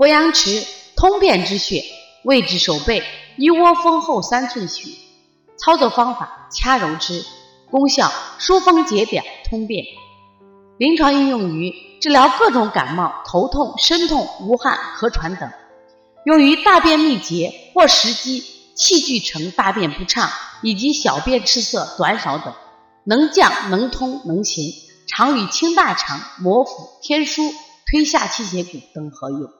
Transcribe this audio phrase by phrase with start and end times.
[0.00, 0.66] 鄱阳池
[0.96, 1.84] 通便之穴，
[2.24, 3.02] 位置手背，
[3.36, 4.96] 一窝蜂后三寸许。
[5.58, 7.22] 操作方法：掐揉之。
[7.70, 9.84] 功效：疏风解表，通便。
[10.78, 15.50] 临床应用于治疗各种感冒、头痛、身痛、无汗、咳喘等。
[16.24, 18.42] 用于大便秘结或食积、
[18.74, 20.30] 气聚成大便不畅
[20.62, 22.54] 以及小便赤色、短少等。
[23.04, 24.72] 能降、能通、能行，
[25.06, 27.52] 常与清大肠、摩腹、天枢、
[27.90, 29.50] 推下气血谷等合用。